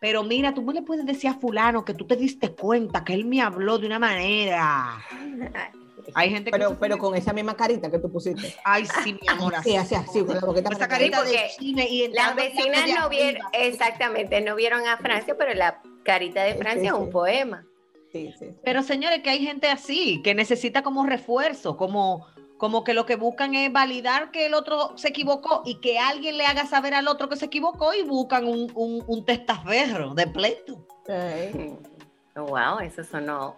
[0.00, 3.14] Pero mira, tú no le puedes decir a fulano que tú te diste cuenta que
[3.14, 4.98] él me habló de una manera.
[6.14, 6.58] Hay gente que...
[6.58, 8.54] Pero, pero con esa misma carita que tú pusiste.
[8.64, 9.54] Ay, sí, mi amor.
[9.62, 13.42] Sí, así, así, con la boquita Esa carita de cine y Las vecinas no vieron,
[13.42, 13.50] arriba.
[13.52, 17.00] exactamente, no vieron a Francia, pero la carita de Francia sí, es sí.
[17.00, 17.66] un poema.
[18.12, 18.46] Sí, sí.
[18.64, 22.26] Pero señores, que hay gente así, que necesita como refuerzo, como,
[22.58, 26.36] como que lo que buscan es validar que el otro se equivocó y que alguien
[26.36, 30.26] le haga saber al otro que se equivocó y buscan un, un, un testaferro de
[30.26, 30.86] pleito.
[31.06, 31.74] Sí.
[32.36, 33.54] Wow, eso sonó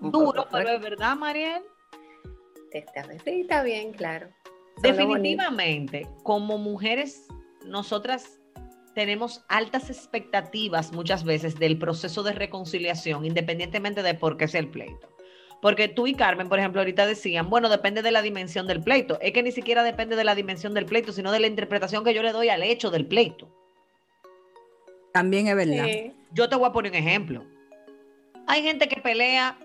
[0.00, 1.62] Duro, pero es verdad, Mariel.
[2.72, 4.28] Esta vez sí, está bien, claro.
[4.82, 7.26] Definitivamente, como mujeres,
[7.66, 8.40] nosotras
[8.94, 14.68] tenemos altas expectativas muchas veces del proceso de reconciliación, independientemente de por qué sea el
[14.68, 15.08] pleito.
[15.60, 19.20] Porque tú y Carmen, por ejemplo, ahorita decían, bueno, depende de la dimensión del pleito.
[19.20, 22.14] Es que ni siquiera depende de la dimensión del pleito, sino de la interpretación que
[22.14, 23.48] yo le doy al hecho del pleito.
[25.12, 25.84] También es verdad.
[25.84, 26.12] Sí.
[26.32, 27.44] Yo te voy a poner un ejemplo.
[28.46, 29.58] Hay gente que pelea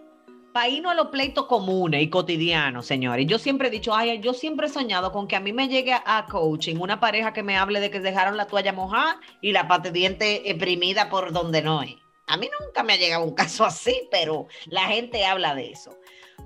[0.56, 3.28] para a los pleitos comunes y cotidianos, señores.
[3.28, 5.92] Yo siempre he dicho, ay, yo siempre he soñado con que a mí me llegue
[5.94, 9.68] a coaching una pareja que me hable de que dejaron la toalla mojada y la
[9.68, 11.98] pata de diente exprimida por donde no es.
[12.28, 16.00] A mí nunca me ha llegado un caso así, pero la gente habla de eso.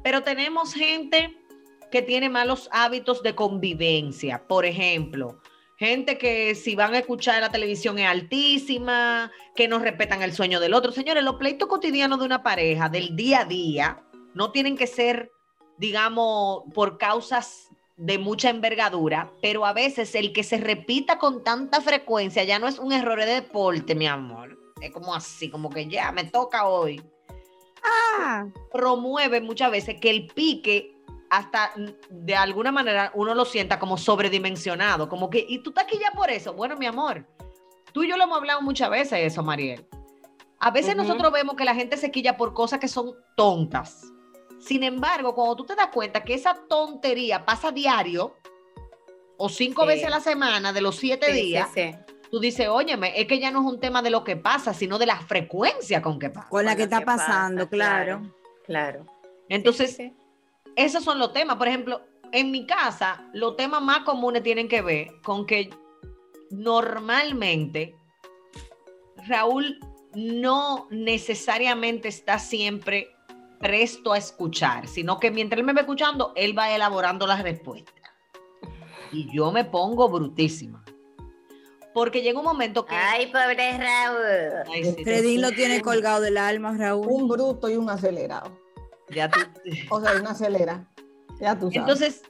[0.04, 1.38] Pero tenemos gente
[1.91, 4.48] que tiene malos hábitos de convivencia.
[4.48, 5.39] Por ejemplo,
[5.79, 10.59] gente que si van a escuchar la televisión es altísima, que no respetan el sueño
[10.59, 10.91] del otro.
[10.91, 15.31] Señores, los pleitos cotidianos de una pareja, del día a día, no tienen que ser,
[15.77, 21.79] digamos, por causas de mucha envergadura, pero a veces el que se repita con tanta
[21.79, 24.59] frecuencia ya no es un error de deporte, mi amor.
[24.81, 27.01] Es como así, como que ya me toca hoy.
[28.71, 30.98] Promueve muchas veces que el pique
[31.29, 31.71] hasta
[32.09, 36.11] de alguna manera uno lo sienta como sobredimensionado, como que, ¿y tú estás aquí ya
[36.15, 36.53] por eso?
[36.53, 37.25] Bueno, mi amor,
[37.93, 39.85] tú y yo lo hemos hablado muchas veces eso, Mariel.
[40.59, 44.11] A veces nosotros vemos que la gente se quilla por cosas que son tontas.
[44.59, 48.35] Sin embargo, cuando tú te das cuenta que esa tontería pasa diario
[49.37, 49.87] o cinco Sí.
[49.87, 51.91] veces a la semana de los siete Sí, días, sí.
[52.29, 54.97] tú dices, óyeme, es que ya no es un tema de lo que pasa, sino
[54.99, 56.49] de la frecuencia con que pasa.
[56.49, 58.21] Con la que Con está pasando, pasa, claro.
[58.65, 59.05] Claro.
[59.47, 60.13] Entonces, Sí, sí,
[60.75, 61.58] esos son los temas.
[61.58, 62.01] Por ejemplo,
[62.32, 65.69] en mi casa, los temas más comunes tienen que ver con que
[66.51, 67.95] normalmente
[69.27, 69.79] Raúl
[70.15, 73.10] no necesariamente está siempre
[73.60, 77.93] presto a escuchar, sino que mientras él me va escuchando, él va elaborando las respuestas.
[79.12, 80.84] Y yo me pongo brutísima.
[81.93, 82.95] Porque llega un momento que...
[82.95, 84.63] Ay, pobre Raúl.
[84.71, 87.08] Ay, sí, Fredín lo tiene colgado del alma, Raúl.
[87.08, 88.58] Un bruto y un acelerado.
[89.13, 89.39] Ya tú-
[89.91, 90.88] O sea, un acelera.
[91.39, 91.78] Ya tú sabes.
[91.78, 92.22] Entonces,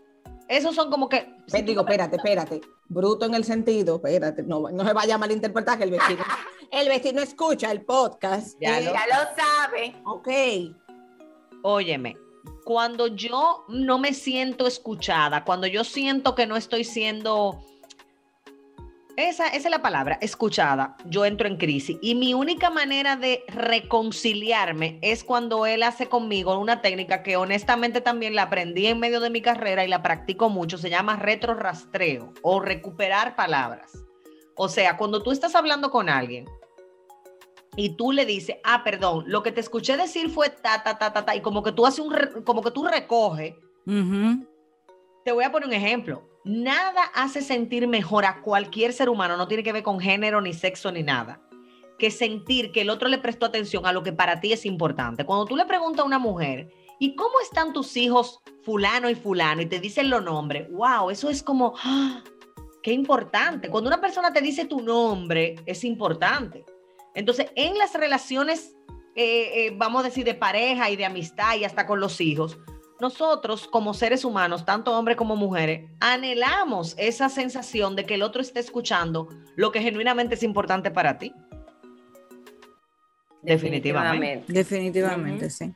[0.47, 1.35] esos son como que...
[1.51, 2.61] Ve, digo, espérate, espérate.
[2.87, 6.23] Bruto en el sentido, espérate, no, no se vaya a malinterpretar que el vecino.
[6.71, 8.57] el vecino escucha el podcast.
[8.59, 9.95] Ya eh, lo- Ya lo sabe.
[10.05, 10.27] Ok.
[11.63, 12.17] Óyeme,
[12.63, 17.59] cuando yo no me siento escuchada, cuando yo siento que no estoy siendo,
[19.19, 21.97] esa, esa es la palabra, escuchada, yo entro en crisis.
[22.01, 28.01] Y mi única manera de reconciliarme es cuando él hace conmigo una técnica que honestamente
[28.01, 32.33] también la aprendí en medio de mi carrera y la practico mucho, se llama retrorastreo
[32.41, 33.91] o recuperar palabras.
[34.55, 36.45] O sea, cuando tú estás hablando con alguien
[37.75, 41.13] y tú le dices, ah, perdón, lo que te escuché decir fue ta, ta, ta,
[41.13, 43.55] ta, ta, y como que tú haces un, como que tú recoges,
[43.85, 44.45] Ujú.
[45.23, 46.28] te voy a poner un ejemplo.
[46.49, 50.53] Nada hace sentir mejor a cualquier ser humano, no tiene que ver con género, ni
[50.53, 51.39] sexo, ni nada,
[51.99, 55.25] que sentir que el otro le prestó atención a lo que para ti es importante.
[55.25, 59.61] Cuando tú le preguntas a una mujer ¿y cómo están tus hijos fulano y fulano?
[59.61, 60.69] Y te dicen los nombres.
[60.71, 62.23] Wow, eso es como, ¡ah!
[62.83, 63.69] qué importante.
[63.69, 66.65] Cuando una persona te dice tu nombre, es importante.
[67.15, 68.75] Entonces, en las relaciones,
[69.15, 72.57] eh, eh, vamos a decir, de pareja y de amistad y hasta con los hijos,
[72.99, 78.41] nosotros como seres humanos, tanto hombres como mujeres, anhelamos esa sensación de que el otro
[78.41, 81.33] esté escuchando lo que genuinamente es importante para ti.
[83.41, 84.51] Definitivamente.
[84.51, 85.73] Definitivamente, sí.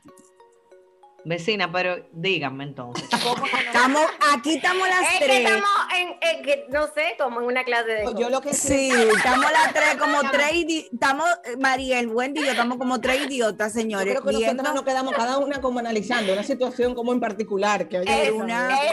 [1.24, 3.08] Vecina, pero díganme entonces.
[3.22, 4.02] ¿cómo que no- Estamos,
[4.34, 5.38] aquí estamos las Es que tres.
[5.40, 8.14] estamos en, en que, no sé, como en una clase de...
[8.18, 11.26] Yo lo que Sí, estamos las tres como tres idi- estamos,
[11.58, 14.14] Mariel, Wendy y yo estamos como tres idiotas, Yo señores.
[14.14, 17.88] creo que viendo- nosotros nos quedamos cada una como analizando una situación como en particular.
[17.88, 18.00] Que
[18.32, 18.74] una ¿no?
[18.74, 18.88] Eh,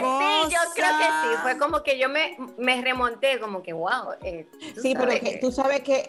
[0.48, 1.28] sí, yo creo que sí.
[1.30, 1.42] cosa.
[1.42, 4.14] Fue como que yo me, me remonté, como que, wow.
[4.22, 4.46] eh,
[4.80, 6.06] Sí, pero que tú sabes que,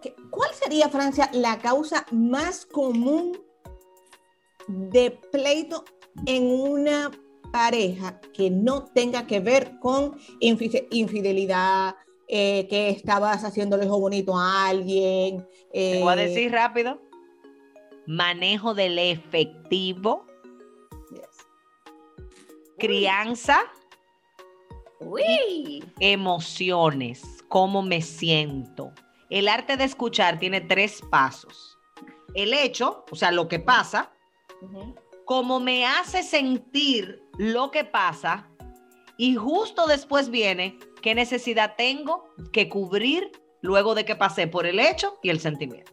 [0.00, 3.38] que- ¿cuál sería, Francia, la causa más común
[4.68, 5.84] de pleito
[6.26, 7.10] en una
[7.52, 11.96] pareja que no tenga que ver con infi- infidelidad,
[12.26, 15.46] eh, que estabas haciéndole ojo bonito a alguien?
[15.72, 17.00] Te voy a eh, decir rápido.
[18.06, 20.26] Manejo del efectivo,
[22.78, 23.60] crianza,
[25.00, 25.84] Uy.
[26.00, 28.92] emociones, cómo me siento.
[29.30, 31.78] El arte de escuchar tiene tres pasos.
[32.34, 34.12] El hecho, o sea, lo que pasa,
[35.24, 38.48] cómo me hace sentir lo que pasa
[39.16, 44.78] y justo después viene qué necesidad tengo que cubrir luego de que pasé por el
[44.78, 45.92] hecho y el sentimiento.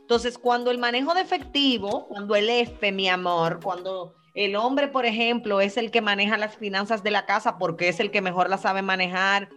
[0.00, 5.06] Entonces, cuando el manejo de efectivo, cuando el F, mi amor, cuando el hombre, por
[5.06, 8.50] ejemplo, es el que maneja las finanzas de la casa porque es el que mejor
[8.50, 9.48] las sabe manejar,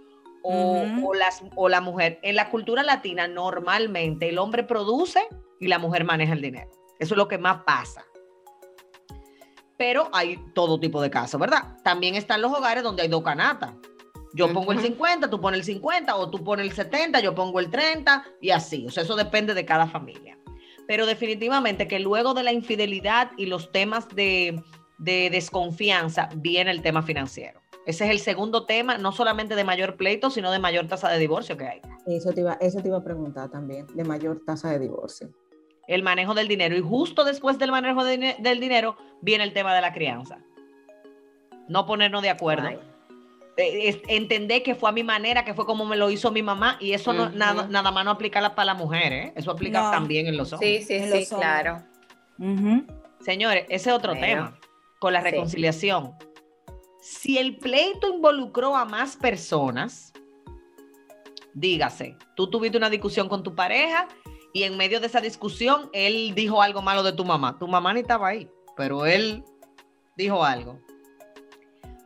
[0.44, 1.10] o, Ujú.
[1.10, 2.20] o las, o la mujer.
[2.22, 5.28] En la cultura latina, normalmente el hombre produce
[5.60, 6.72] y la mujer maneja el dinero.
[7.00, 8.06] Eso es lo que más pasa.
[9.78, 11.78] Pero hay todo tipo de casos, ¿verdad?
[11.84, 13.74] También están los hogares donde hay dos canatas.
[14.34, 14.88] Yo pongo el Ujú.
[14.88, 18.52] 50, tú pones el 50, o tú pones el 70, yo pongo el 30, y
[18.52, 18.86] así.
[18.88, 20.38] O sea, eso depende de cada familia.
[20.88, 24.62] Pero definitivamente que luego de la infidelidad y los temas de,
[24.98, 27.62] de desconfianza, viene el tema financiero.
[27.86, 31.20] Ese es el segundo tema, no solamente de mayor pleito, sino de mayor tasa de
[31.20, 31.82] divorcio que hay.
[32.06, 35.30] Eso te, iba, eso te iba a preguntar también, de mayor tasa de divorcio.
[35.88, 36.76] El manejo del dinero.
[36.76, 40.40] Y justo después del manejo de del dinero, viene el tema de la crianza.
[41.68, 42.68] No ponernos de acuerdo.
[42.68, 42.80] Ay.
[43.58, 46.44] Eh, es- entender que fue a mi manera, que fue como me lo hizo mi
[46.44, 49.34] mamá, y eso no, nada, nada más no aplica para la mujer, ¿eh?
[49.36, 49.92] eso aplica No.
[49.92, 50.82] también en los hombres.
[50.82, 51.84] Sí, sí, En sí, los claro.
[53.22, 54.28] Señores, ese es otro Bueno.
[54.28, 54.60] tema,
[55.00, 55.32] con la Sí.
[55.32, 56.12] reconciliación.
[57.02, 60.14] Si el pleito involucró a más personas,
[61.54, 64.08] dígase, tú tuviste una discusión con tu pareja
[64.58, 67.60] y en medio de esa discusión él dijo algo malo de tu mamá.
[67.60, 69.44] Tu mamá ni estaba ahí, pero él
[70.16, 70.80] dijo algo.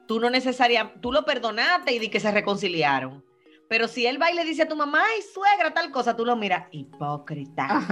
[0.05, 3.23] Tú no necesariamente, tú lo perdonaste y di que se reconciliaron.
[3.69, 6.25] Pero si él va y le dice a tu mamá, ay, suegra, tal cosa, tú
[6.25, 7.87] lo miras, hipócrita.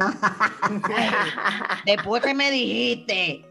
[1.85, 3.45] Después que me dijiste.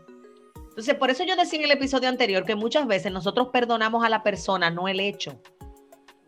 [0.69, 4.11] Entonces, por eso yo decía en el episodio anterior que muchas veces nosotros perdonamos a
[4.11, 5.41] la persona, no el hecho.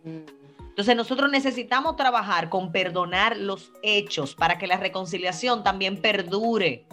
[0.04, 0.39] Mm.
[0.70, 6.86] Entonces, nosotros necesitamos trabajar con perdonar los hechos para que la reconciliación también perdure.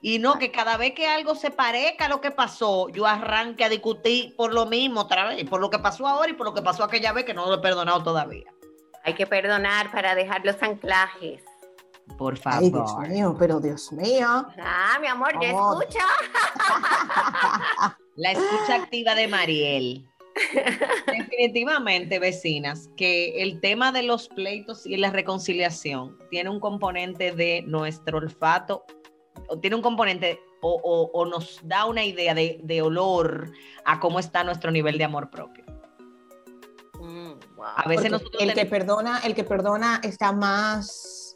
[0.00, 3.64] Y no que cada vez que algo se parezca a lo que pasó, yo arranque
[3.64, 6.54] a discutir por lo mismo otra vez, por lo que pasó ahora y por lo
[6.54, 8.44] que pasó aquella vez que no lo he perdonado todavía.
[9.04, 11.42] Hay que perdonar para dejar los anclajes.
[12.16, 13.08] Por Ay, Dios favor.
[13.08, 14.46] mío, pero Dios mío.
[14.58, 16.04] Ah, mi amor, ya escucha.
[18.16, 20.08] La escucha activa de Mariel.
[21.06, 27.62] Definitivamente, vecinas, que el tema de los pleitos y la reconciliación tiene un componente de
[27.66, 28.84] nuestro olfato,
[29.48, 33.50] o tiene un componente o, o- o nos da una idea de, de olor
[33.84, 35.64] a cómo está nuestro nivel de amor propio.
[36.98, 37.64] Mm, wow.
[37.76, 41.34] A veces Porque nosotros el que perdona, el que perdona está más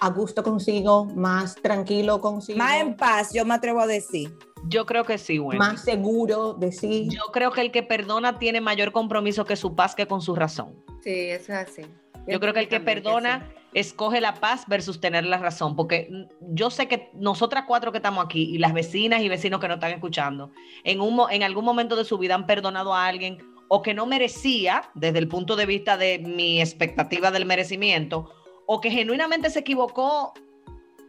[0.00, 4.34] a gusto consigo, más tranquilo consigo, Más en paz, yo me atrevo a decir.
[4.66, 5.58] Yo creo que sí, bueno.
[5.58, 7.08] más seguro de sí.
[7.10, 10.34] Yo creo que el que perdona tiene mayor compromiso que su paz que con su
[10.34, 10.74] razón.
[11.02, 11.82] Sí, eso es así.
[12.26, 16.70] Yo creo que el que perdona escoge la paz versus tener la razón, porque yo
[16.70, 19.92] sé que nosotras cuatro que estamos aquí y las vecinas y vecinos que nos están
[19.92, 20.50] escuchando,
[20.84, 24.06] en, un, en algún momento de su vida han perdonado a alguien o que no
[24.06, 28.30] merecía desde el punto de vista de mi expectativa del merecimiento,
[28.66, 30.32] o que genuinamente se equivocó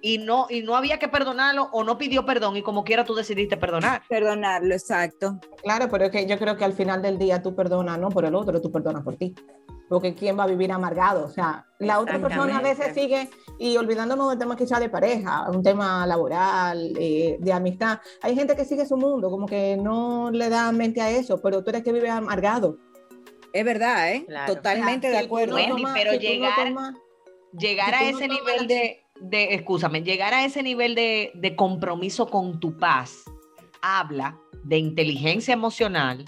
[0.01, 3.13] y no, y no había que perdonarlo o no pidió perdón y como quiera tú
[3.15, 4.01] decidiste perdonar.
[4.07, 5.39] Perdonarlo, exacto.
[5.63, 8.25] Claro, pero es que yo creo que al final del día tú perdonas no por
[8.25, 9.35] el otro, tú perdonas por ti.
[9.89, 11.25] porque ¿quién va a vivir amargado?
[11.25, 15.49] O sea, la otra persona a veces sigue, y olvidándonos del tema quizá de pareja,
[15.49, 20.29] un tema laboral, eh, de amistad, hay gente que sigue su mundo, como que no
[20.31, 22.77] le da mente a eso, pero tú eres que vive amargado.
[23.51, 24.25] Es verdad, ¿eh?
[24.27, 24.53] Claro.
[24.53, 25.57] Totalmente O sea, de acuerdo.
[25.57, 26.95] no Wendy, pero si tú no llegar- tomas-
[27.53, 31.32] llegar Si a no ese tomas nivel de, de, escúchame, llegar a ese nivel de,
[31.36, 33.23] de compromiso con tu paz
[33.82, 36.25] habla de inteligencia emocional,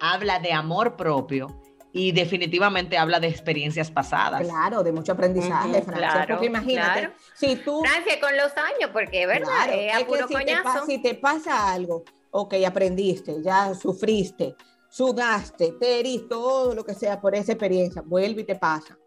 [0.00, 1.60] habla de amor propio
[1.92, 4.42] y definitivamente habla de experiencias pasadas.
[4.42, 7.14] Claro, de mucho aprendizaje, Ujú, Francia, claro, porque imagínate, claro.
[7.34, 7.82] si tú...
[7.82, 10.86] Francia con los años, porque es verdad, Claro, es es puro si te, coñazo.
[10.86, 14.56] si te pasa algo, ok, aprendiste, ya sufriste,
[14.90, 18.98] sudaste, te heriste, todo lo que sea por esa experiencia, vuelve y te pasa.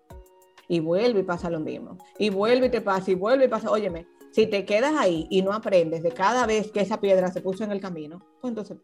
[0.70, 1.98] Y vuelve y pasa lo mismo.
[2.18, 3.70] Y vuelve y te pasa, y vuelve y pasa.
[3.70, 7.42] Óyeme, si te quedas ahí y no aprendes de cada vez que esa piedra se
[7.42, 8.78] puso en el camino, pues entonces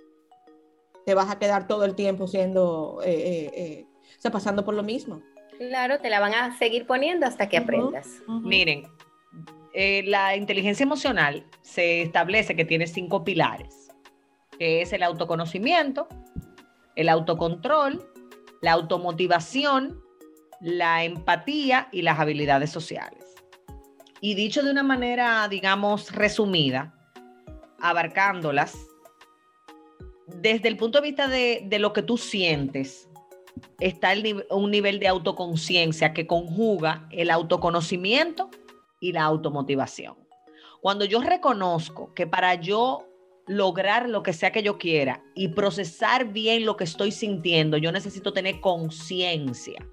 [1.06, 4.74] te vas a quedar todo el tiempo siendo, eh, eh, eh, o sea, pasando por
[4.74, 5.21] lo mismo.
[5.58, 8.21] Claro, te la van a seguir poniendo hasta que aprendas.
[8.28, 8.84] Miren,
[9.74, 13.89] eh, la inteligencia emocional se establece que tiene cinco pilares,
[14.58, 16.08] que es el autoconocimiento,
[16.95, 18.10] el autocontrol,
[18.62, 20.02] la automotivación,
[20.61, 23.23] la empatía y las habilidades sociales.
[24.21, 26.93] Y dicho de una manera, digamos, resumida,
[27.79, 28.75] abarcándolas,
[30.27, 33.07] desde el punto de vista de, de lo que tú sientes,
[33.79, 34.13] está
[34.49, 38.49] un nivel de autoconciencia que conjuga el autoconocimiento
[38.99, 40.15] y la automotivación.
[40.81, 43.07] Cuando yo reconozco que para yo
[43.47, 47.91] lograr lo que sea que yo quiera y procesar bien lo que estoy sintiendo, yo
[47.91, 49.85] necesito tener conciencia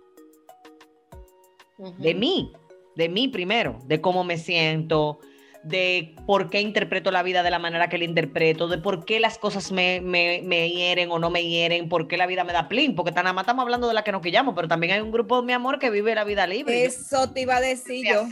[1.98, 2.52] De mí,
[2.96, 5.18] de mí primero, de cómo me siento,
[5.64, 9.20] de por qué interpreto la vida de la manera que la interpreto, de por qué
[9.20, 12.52] las cosas me, me, me hieren o no me hieren, por qué la vida me
[12.52, 14.94] da plin, porque tan nada más estamos hablando de la que nos quillamos, pero también
[14.94, 16.84] hay un grupo, mi amor, que vive la vida libre.
[16.84, 18.26] Eso te iba a decir yo.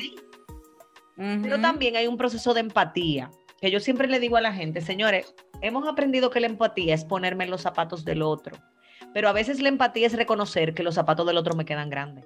[1.16, 4.80] Pero también hay un proceso de empatía, que yo siempre le digo a la gente,
[4.80, 8.56] señores, hemos aprendido que la empatía es ponerme en los zapatos del otro,
[9.12, 12.24] pero a veces la empatía es reconocer que los zapatos del otro me quedan grandes.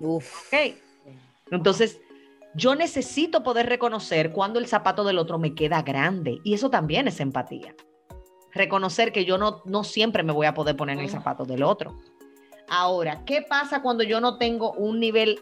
[0.00, 0.52] Uf.
[0.52, 0.76] ¿ok?
[1.50, 2.00] Entonces,
[2.54, 7.06] yo necesito poder reconocer cuando el zapato del otro me queda grande, y eso también
[7.06, 7.74] es empatía.
[8.52, 11.62] Reconocer que yo no, no siempre me voy a poder poner en el zapato del
[11.62, 11.96] otro.
[12.68, 15.40] Ahora, ¿qué pasa cuando yo no tengo un nivel,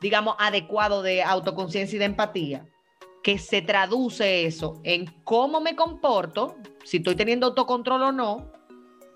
[0.00, 2.66] digamos, adecuado de autoconciencia y de empatía?
[3.22, 8.52] Que se traduce eso en cómo me comporto, si estoy teniendo autocontrol o no,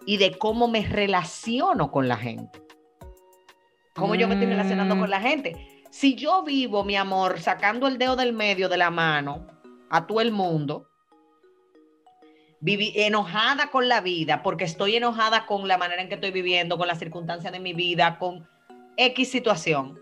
[0.07, 2.63] y de cómo me relaciono con la gente.
[4.01, 5.01] Cómo yo me estoy relacionando Mm.
[5.01, 5.57] con la gente.
[5.91, 9.47] Si yo vivo, mi amor, sacando el dedo del medio de la mano
[9.91, 10.87] a todo el mundo,
[12.61, 16.79] viví enojada con la vida, porque estoy enojada con la manera en que estoy viviendo,
[16.79, 18.47] con las circunstancias de mi vida, con
[18.97, 19.99] X situación,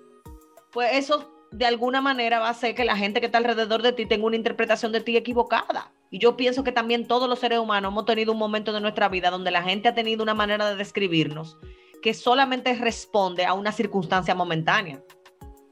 [0.73, 3.93] pues eso de alguna manera va a hacer que la gente que está alrededor de
[3.93, 5.93] ti tenga una interpretación de ti equivocada.
[6.11, 9.09] Y yo pienso que también todos los seres humanos hemos tenido un momento de nuestra
[9.09, 11.57] vida donde la gente ha tenido una manera de describirnos
[12.03, 15.03] que solamente responde a una circunstancia momentánea.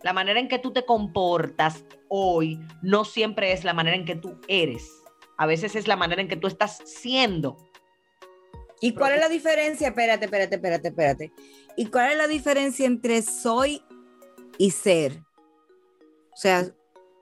[0.03, 4.17] La manera en que tú te comportas hoy no siempre es la manera en que
[4.17, 5.03] tú eres.
[5.39, 7.57] A veces es la manera en que tú estás siendo.
[8.81, 9.89] ¿Y cuál es la diferencia?
[9.89, 11.33] Espérate, espérate, espérate, espérate.
[11.77, 13.83] ¿Y cuál es la diferencia entre soy
[14.59, 15.23] y ser?
[16.33, 16.67] O sea,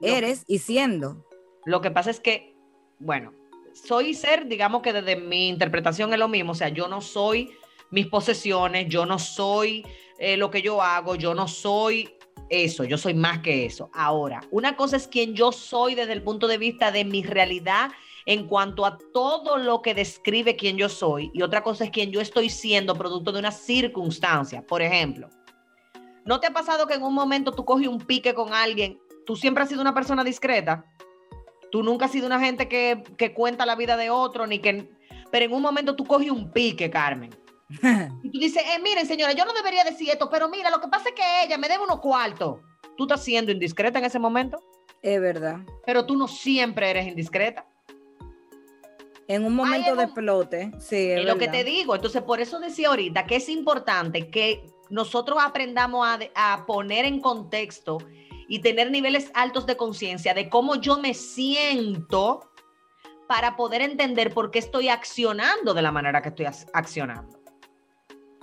[0.00, 1.26] eres y siendo.
[1.64, 2.56] Lo que pasa es que,
[2.98, 3.32] bueno,
[3.72, 6.52] soy y ser, digamos que desde mi interpretación es lo mismo.
[6.52, 7.52] O sea, yo no soy
[7.94, 9.86] mis posesiones, yo no soy
[10.18, 12.10] eh, lo que yo hago, yo no soy
[12.48, 13.88] eso, yo soy más que eso.
[13.94, 17.92] Ahora, una cosa es quien yo soy desde el punto de vista de mi realidad
[18.26, 22.10] en cuanto a todo lo que describe quién yo soy y otra cosa es quien
[22.10, 24.66] yo estoy siendo producto de una circunstancia.
[24.66, 25.30] Por ejemplo,
[26.24, 28.98] ¿no te ha pasado que en un momento tú coges un pique con alguien?
[29.24, 30.84] Tú siempre has sido una persona discreta.
[31.70, 34.90] Tú nunca has sido una gente que, que cuenta la vida de otro, ni que...
[35.30, 37.30] Pero en un momento tú coges un pique, Carmen.
[38.22, 40.88] Y tú dices, eh, miren, señora, yo no debería decir esto, pero mira, lo que
[40.88, 42.60] pasa es que ella me debe unos cuartos.
[42.96, 44.58] Tú estás siendo indiscreta en ese momento,
[45.02, 45.58] Es verdad.
[45.84, 47.66] pero tú no siempre eres indiscreta.
[49.26, 50.70] En un momento Hay de un- explote.
[50.78, 51.94] Sí, es, Es lo que te digo.
[51.94, 57.98] Entonces, por eso decía ahorita que es importante que nosotros aprendamos a, poner en contexto
[58.48, 62.50] y tener niveles altos de conciencia de cómo yo me siento
[63.26, 67.38] para poder entender por qué estoy accionando de la manera que estoy ac- accionando.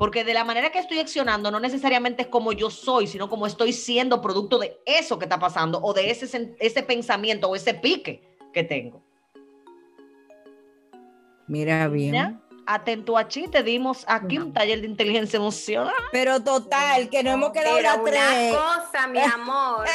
[0.01, 3.45] Porque de la manera que estoy accionando no necesariamente es como yo soy, sino como
[3.45, 7.75] estoy siendo producto de eso que está pasando o de ese, ese pensamiento o ese
[7.75, 8.19] pique
[8.51, 9.03] que tengo.
[11.45, 12.13] Mira bien.
[12.15, 12.41] ¿Ya?
[12.65, 15.93] atento a chi, te dimos aquí un taller de inteligencia emocional.
[16.11, 18.55] Pero total, que no hemos quedado Pero la una tres.
[18.55, 19.85] cosa, mi amor.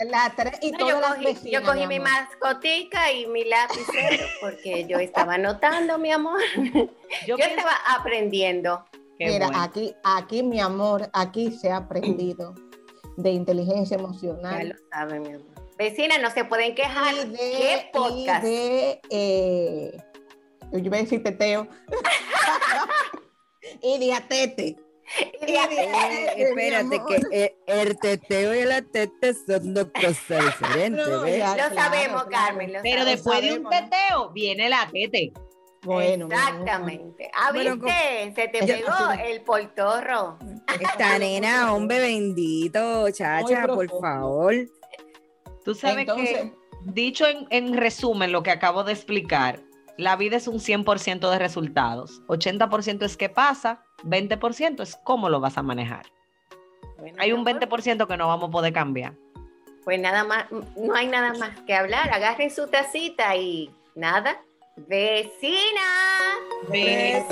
[0.00, 3.44] La tres y No, todas yo, las cogí, vecinas, yo cogí mi mascotica y mi
[3.44, 6.40] lapicero porque yo estaba anotando, mi amor.
[6.56, 6.88] Yo,
[7.26, 8.84] Yo pienso estaba aprendiendo.
[9.18, 9.62] Mira, bueno.
[9.62, 12.54] aquí, aquí, mi amor, aquí se ha aprendido
[13.16, 14.68] de inteligencia Ya emocional.
[14.68, 15.46] lo saben, mi amor.
[15.76, 17.14] Vecinas, no se pueden quejar.
[17.14, 18.44] y de, ¿Qué podcast?
[18.44, 19.96] y de eh,
[20.72, 21.68] yo iba a decir teteo.
[23.82, 24.76] y de atete.
[25.40, 25.88] Y de hacer-
[26.36, 31.38] Eh, espérate, que eh, el teteo y la tete son dos cosas diferentes, No, ¿ves?
[31.38, 32.46] ya, Lo claro, sabemos, claro.
[32.46, 32.72] Carmen.
[32.74, 33.24] lo Pero sabemos.
[33.24, 35.32] después de un teteo, viene la tete.
[35.82, 37.30] Bueno, Exactamente.
[37.34, 38.32] Ah, Bueno, ¿viste?
[38.34, 38.92] Se te pegó
[39.24, 40.38] el poltorro.
[40.80, 44.54] Esta nena, hombre bendito, chacha, por favor.
[45.64, 46.52] Tú sabes Entonces, que,
[46.84, 49.60] dicho en, en resumen lo que acabo de explicar,
[49.96, 52.22] la vida es un 100% de resultados.
[52.28, 56.06] 80% es qué pasa, 20% es cómo lo vas a manejar.
[56.98, 59.14] Bueno, Hay un mi amor, 20% que no vamos a poder cambiar.
[59.84, 62.12] Pues nada más, no hay nada más que hablar.
[62.12, 64.40] Agarren su tacita y nada.
[64.86, 66.38] Vecina.
[66.68, 67.28] Vecinas.